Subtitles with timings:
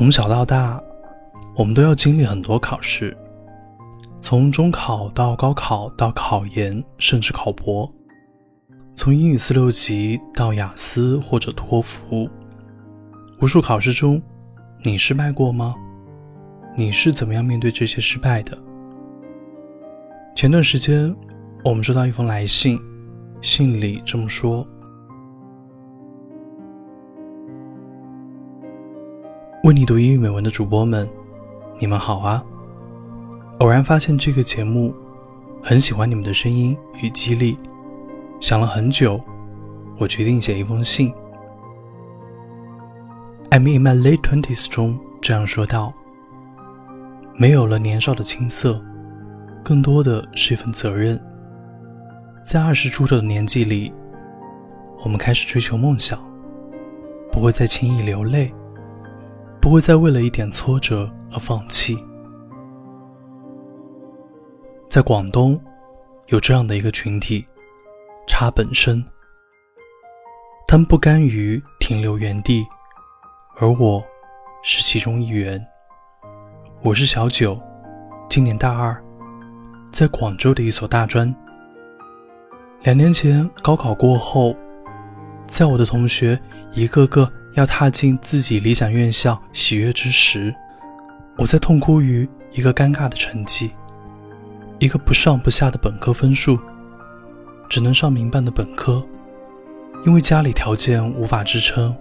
[0.00, 0.82] 从小到大，
[1.54, 3.14] 我们都要经历很多考试，
[4.18, 7.86] 从中考到高考到考研，甚至考博；
[8.96, 12.26] 从英语四六级到雅思或者托福，
[13.42, 14.22] 无数考试中，
[14.82, 15.74] 你失败过吗？
[16.74, 18.56] 你是怎么样面对这些失败的？
[20.34, 21.14] 前段时间，
[21.62, 22.80] 我们收到一封来信，
[23.42, 24.66] 信里这么说。
[29.62, 31.06] 为你读英语美文的主播们，
[31.78, 32.42] 你们好啊！
[33.58, 34.94] 偶然发现这个节目，
[35.62, 37.58] 很喜欢你们的声音与激励，
[38.40, 39.20] 想了很久，
[39.98, 41.12] 我决定写一封信。
[43.50, 45.92] I'm in my late twenties 中这样说道
[47.36, 48.82] ：“没有了年少的青涩，
[49.62, 51.20] 更多的是一份责任。
[52.46, 53.92] 在二十出头的年纪里，
[55.04, 56.18] 我们开始追求梦想，
[57.30, 58.50] 不会再轻易流泪。”
[59.60, 62.02] 不会再为了一点挫折而放弃。
[64.88, 65.60] 在广东，
[66.28, 67.46] 有这样的一个群体——
[68.26, 69.04] 差本生。
[70.66, 72.66] 他们不甘于停留原地，
[73.58, 74.02] 而我
[74.62, 75.64] 是其中一员。
[76.82, 77.60] 我是小九，
[78.28, 79.00] 今年大二，
[79.92, 81.32] 在广州的一所大专。
[82.82, 84.56] 两年前高考过后，
[85.46, 86.40] 在我的同学
[86.72, 87.30] 一个个。
[87.54, 90.54] 要踏进自己理想院校喜悦之时，
[91.36, 93.72] 我在痛哭于一个尴尬的成绩，
[94.78, 96.58] 一个不上不下的本科分数，
[97.68, 99.04] 只能上民办的本科，
[100.06, 101.94] 因为家里条件无法支撑，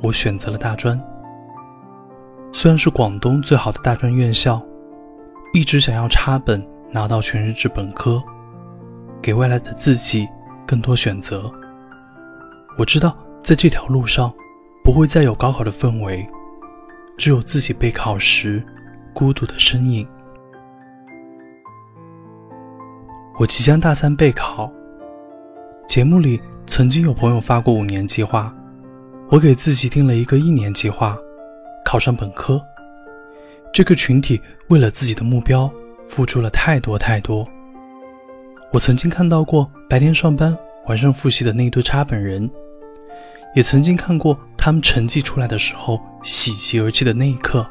[0.00, 0.98] 我选择了大专。
[2.52, 4.62] 虽然是广东最好的大专院校，
[5.52, 8.22] 一直想要插本拿到全日制本科，
[9.20, 10.26] 给未来的自己
[10.66, 11.52] 更多选择。
[12.78, 13.14] 我知道。
[13.42, 14.32] 在这条路上，
[14.84, 16.26] 不会再有高考的氛围，
[17.16, 18.62] 只有自己备考时
[19.14, 20.06] 孤独的身影。
[23.38, 24.70] 我即将大三备考，
[25.88, 28.54] 节目里曾经有朋友发过五年计划，
[29.28, 31.16] 我给自己定了一个一年计划，
[31.84, 32.60] 考上本科。
[33.72, 35.70] 这个群体为了自己的目标
[36.08, 37.46] 付出了太多太多。
[38.72, 42.50] 我曾经看到过白天上班、晚上复习的那对差本人。
[43.54, 47.66] 也曾经看过他们成绩出来的时候喜极而泣的那一刻，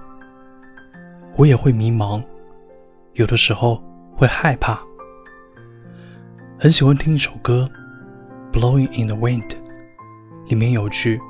[1.35, 2.21] 我也会迷茫，
[3.13, 3.81] 有的时候
[4.15, 4.79] 会害怕。
[6.59, 7.69] 很喜欢听一首歌
[8.57, 9.47] 《Blowing in the Wind》，
[10.47, 11.21] 里面有句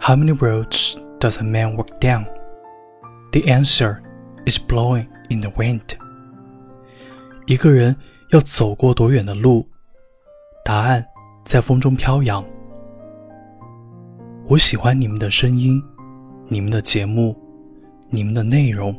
[0.00, 2.24] ：“How many roads does a man walk down?
[3.32, 3.98] The answer
[4.46, 5.82] is blowing in the wind。”
[7.46, 7.94] 一个人
[8.30, 9.68] 要走过多远的路？
[10.64, 11.06] 答案
[11.44, 12.42] 在风中飘扬。
[14.48, 15.82] 我喜欢你们的声音，
[16.46, 17.36] 你们的节目，
[18.08, 18.96] 你们的内容，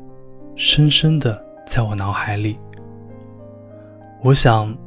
[0.58, 2.60] 深深的在我脑海里。
[4.22, 4.78] 我想，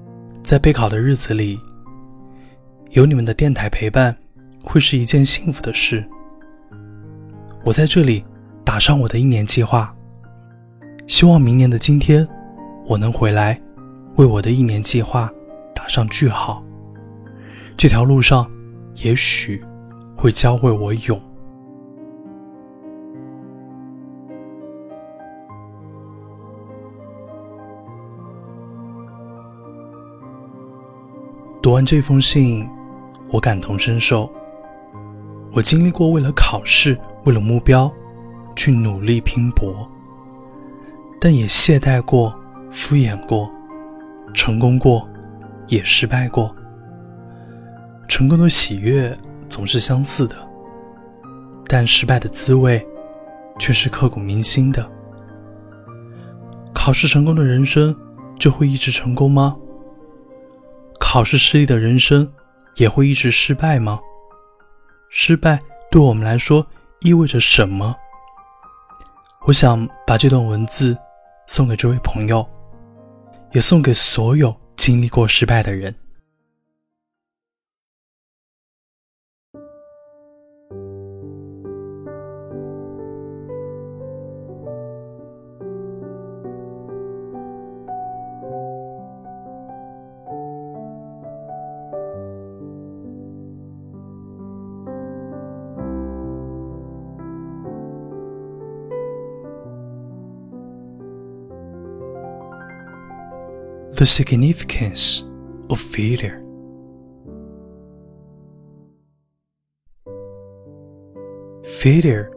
[0.43, 1.59] 在备考的日子里，
[2.91, 4.15] 有你们的电台陪伴，
[4.63, 6.05] 会是一件幸福的事。
[7.65, 8.23] 我在这里
[8.63, 9.97] 打上我的一年计划，
[11.07, 12.29] 希望明年的今天，
[12.85, 13.59] 我能回来，
[14.17, 15.33] 为我的一年计划
[15.75, 16.63] 打上句号。
[17.79, 18.47] 这条路上，
[18.97, 19.65] 也许。
[20.21, 21.19] 会教会我勇。
[31.63, 32.69] 读完这封信，
[33.31, 34.31] 我感同身受。
[35.53, 37.91] 我经历过为了考试、为了目标
[38.55, 39.89] 去努力拼搏，
[41.19, 42.39] 但也懈怠过、
[42.71, 43.51] 敷衍过，
[44.35, 45.09] 成功过，
[45.69, 46.55] 也失败过。
[48.07, 49.17] 成功的喜悦。
[49.51, 50.37] 总是相似的，
[51.67, 52.87] 但失败的滋味
[53.59, 54.89] 却是刻骨铭心的。
[56.73, 57.95] 考试成功的人生
[58.39, 59.55] 就会一直成功吗？
[60.99, 62.33] 考试失利的人生
[62.77, 64.01] 也会一直失败吗？
[65.11, 65.61] 失败
[65.91, 66.65] 对我们来说
[67.01, 67.95] 意味着什么？
[69.47, 70.97] 我想把这段文字
[71.47, 72.47] 送给这位朋友，
[73.53, 75.95] 也送给所有经历过失败的人。
[104.01, 105.25] The significance
[105.69, 106.43] of failure.
[111.83, 112.33] Failure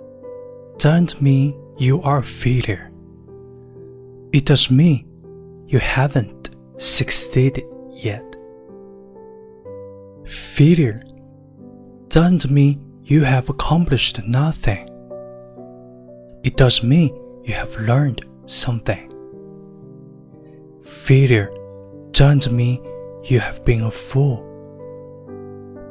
[0.78, 2.92] doesn't mean you are a failure.
[4.34, 5.08] It does mean
[5.66, 7.64] you haven't succeeded
[7.94, 8.36] yet.
[10.26, 11.02] Failure
[12.10, 14.86] doesn't mean you have accomplished nothing.
[16.44, 17.16] It does mean
[17.46, 19.13] you have learned something.
[21.06, 21.54] Failure
[22.12, 22.82] doesn't mean
[23.26, 24.40] you have been a fool.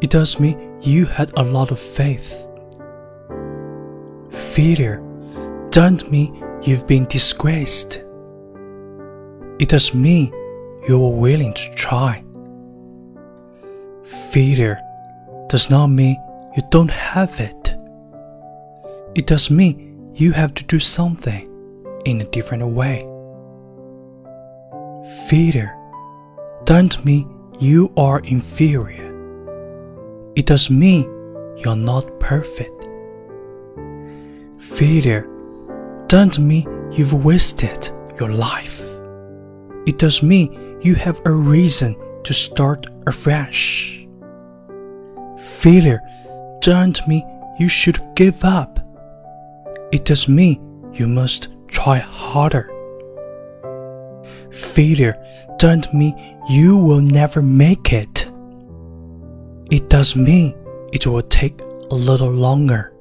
[0.00, 2.32] It does mean you had a lot of faith.
[4.30, 5.02] Failure
[5.68, 8.02] doesn't mean you've been disgraced.
[9.58, 10.32] It does mean
[10.88, 12.24] you were willing to try.
[14.32, 14.80] Failure
[15.50, 16.16] does not mean
[16.56, 17.74] you don't have it.
[19.14, 21.50] It does mean you have to do something
[22.06, 23.11] in a different way.
[25.12, 25.76] Failure
[26.64, 27.28] doesn't mean
[27.60, 29.10] you are inferior.
[30.34, 31.04] It does mean
[31.58, 32.88] you're not perfect.
[34.58, 35.28] Failure
[36.06, 38.80] doesn't mean you've wasted your life.
[39.86, 41.94] It does mean you have a reason
[42.24, 44.06] to start afresh.
[45.38, 46.00] Failure
[46.60, 47.24] doesn't mean
[47.58, 48.80] you should give up.
[49.92, 52.71] It does mean you must try harder.
[54.52, 55.16] Failure
[55.58, 56.14] doesn't mean
[56.48, 58.30] you will never make it.
[59.70, 60.54] It does mean
[60.92, 61.60] it will take
[61.90, 62.92] a little longer.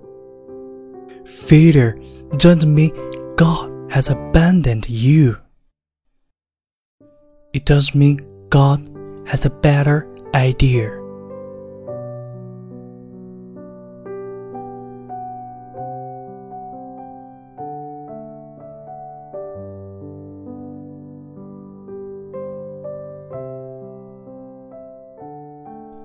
[1.25, 1.99] Failure
[2.37, 2.91] doesn't mean
[3.35, 5.37] God has abandoned you.
[7.53, 8.19] It does mean
[8.49, 8.89] God
[9.27, 11.00] has a better idea.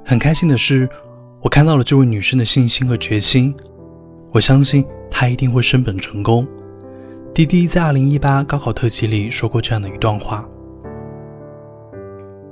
[0.08, 0.88] 很开心的是，
[1.41, 3.53] 我看到了这位女生的信心和决心。
[4.31, 6.47] 我相信她一定会升本成功。
[7.35, 10.49] 滴滴在二零一八高考特辑里说过这样的一段话：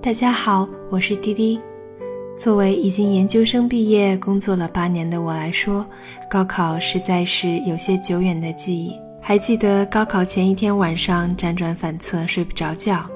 [0.02, 1.60] 大家好，我是滴滴。
[2.36, 5.86] 作为已经研究生毕业、工作了八年的我来说，
[6.28, 8.92] 高考实在是有些久远的记忆。
[9.20, 13.06] 还记得高考前一天晚上辗转反侧睡不着觉，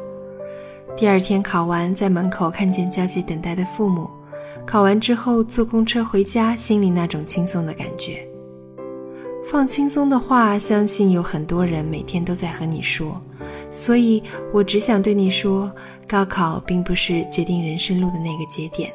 [0.96, 4.08] 第二天考完在门口看见焦急等待的父母。
[4.69, 8.23] 考完之后坐公车回家，心里那种轻松的感觉。
[9.47, 13.19] 放轻松的话，相信有很多人每天都在和你说。
[13.70, 14.23] 所以
[14.53, 15.70] 我只想对你说，
[16.06, 18.93] 高考并不是决定人生路的那个节点。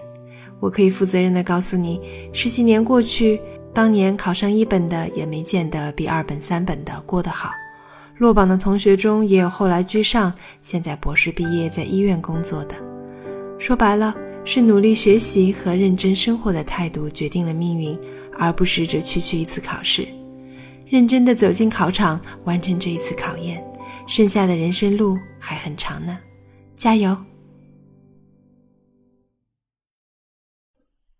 [0.60, 2.00] 我可以负责任的告诉你，
[2.32, 3.42] 十几年过去，
[3.74, 7.50] 当年考上一本的也没见得比二本、三本的过得好。
[8.20, 10.32] 落榜的同学中也有后来居上，
[10.62, 12.76] 现在博士毕业在医院工作的。
[13.58, 14.14] 说白了。
[14.46, 17.98] 是努力学习和认真生活的态度决定了命运，
[18.38, 20.06] 而不是这区区一次考试。
[20.86, 23.64] 认真的走进考场，完成这一次考验，
[24.06, 26.18] 剩下的人生路还很长呢，
[26.76, 27.18] 加油！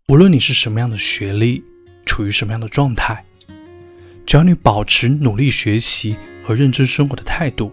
[0.08, 1.64] 无论你是什么样的学历，
[2.04, 3.24] 处于什么样的状态，
[4.26, 7.72] 只要你保持努力学习和认真生活的态度，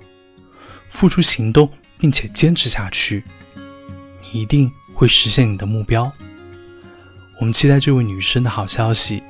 [0.87, 1.69] 付出行动，
[1.99, 3.21] 并且坚持下去，
[4.33, 4.71] 你一定。
[5.01, 6.11] 会实现你的目标。
[7.39, 9.23] 我们期待这位女生的好消息，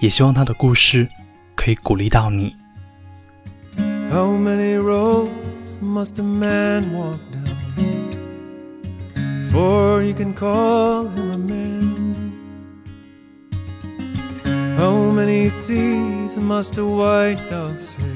[0.00, 1.06] 也希望她的故事
[1.54, 2.56] 可以鼓励到你。
[4.10, 7.52] How many roads must a man walk down
[9.50, 12.32] before you can call him a man?
[14.78, 18.06] How many seas must a white dove sail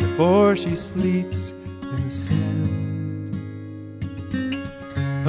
[0.00, 1.52] before she sleeps
[1.82, 2.97] in the sand?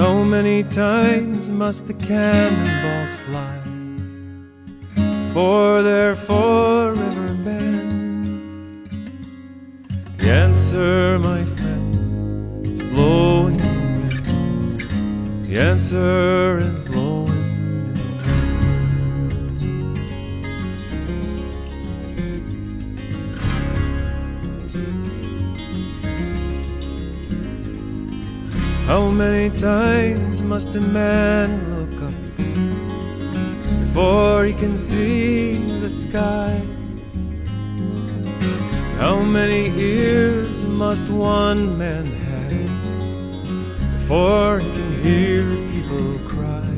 [0.00, 3.58] How many times must the cannonballs fly
[4.94, 8.88] before they're forever banned?
[10.16, 15.44] The answer, my friend, is blowing in wind.
[15.44, 16.79] The answer is
[28.90, 32.36] How many times must a man look up
[33.84, 36.60] before he can see the sky?
[38.98, 46.74] How many ears must one man have before he can hear people cry?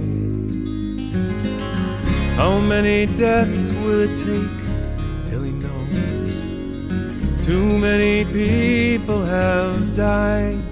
[2.36, 4.58] How many deaths will it take
[5.24, 6.34] till he knows
[7.42, 10.71] too many people have died?